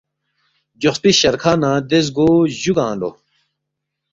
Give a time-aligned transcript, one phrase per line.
[0.81, 2.29] گیوخسپی شرکھہ نہ دے زگو
[2.61, 3.09] جُوگنگ لو